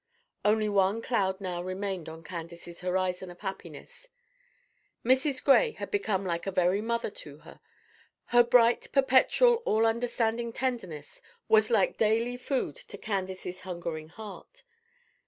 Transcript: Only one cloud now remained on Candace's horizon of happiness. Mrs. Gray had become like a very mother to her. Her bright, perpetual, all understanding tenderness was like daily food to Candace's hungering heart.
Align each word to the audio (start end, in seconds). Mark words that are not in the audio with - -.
Only 0.43 0.67
one 0.67 1.03
cloud 1.03 1.39
now 1.39 1.61
remained 1.61 2.09
on 2.09 2.23
Candace's 2.23 2.81
horizon 2.81 3.29
of 3.29 3.41
happiness. 3.41 4.07
Mrs. 5.05 5.43
Gray 5.43 5.73
had 5.73 5.91
become 5.91 6.25
like 6.25 6.47
a 6.47 6.51
very 6.51 6.81
mother 6.81 7.11
to 7.11 7.37
her. 7.41 7.59
Her 8.25 8.41
bright, 8.41 8.91
perpetual, 8.91 9.57
all 9.57 9.85
understanding 9.85 10.53
tenderness 10.53 11.21
was 11.47 11.69
like 11.69 11.97
daily 11.97 12.35
food 12.35 12.75
to 12.77 12.97
Candace's 12.97 13.61
hungering 13.61 14.09
heart. 14.09 14.63